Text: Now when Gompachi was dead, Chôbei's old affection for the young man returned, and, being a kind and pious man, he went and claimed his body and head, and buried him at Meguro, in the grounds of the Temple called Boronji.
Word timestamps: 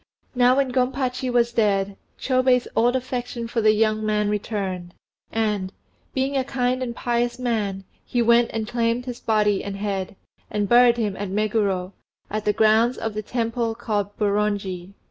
Now 0.33 0.57
when 0.57 0.71
Gompachi 0.71 1.29
was 1.31 1.53
dead, 1.53 1.95
Chôbei's 2.19 2.67
old 2.75 2.95
affection 2.95 3.47
for 3.47 3.61
the 3.61 3.71
young 3.71 4.03
man 4.03 4.31
returned, 4.31 4.95
and, 5.31 5.71
being 6.15 6.35
a 6.35 6.43
kind 6.43 6.81
and 6.81 6.95
pious 6.95 7.37
man, 7.37 7.83
he 8.03 8.19
went 8.19 8.49
and 8.51 8.67
claimed 8.67 9.05
his 9.05 9.19
body 9.19 9.63
and 9.63 9.75
head, 9.77 10.15
and 10.49 10.67
buried 10.67 10.97
him 10.97 11.15
at 11.17 11.29
Meguro, 11.29 11.93
in 12.33 12.41
the 12.43 12.51
grounds 12.51 12.97
of 12.97 13.13
the 13.13 13.21
Temple 13.21 13.75
called 13.75 14.17
Boronji. 14.17 14.93